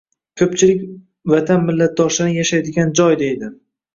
[0.41, 0.79] Ko‘pchilik
[1.33, 3.53] Vatan millatdoshlaring yashaydigan joy, deydi…